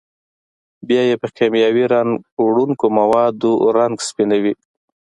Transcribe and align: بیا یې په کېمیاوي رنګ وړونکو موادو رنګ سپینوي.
بیا 0.87 1.01
یې 1.09 1.15
په 1.21 1.27
کېمیاوي 1.37 1.85
رنګ 1.93 2.11
وړونکو 2.45 2.85
موادو 2.99 3.51
رنګ 3.77 3.95
سپینوي. 4.07 4.53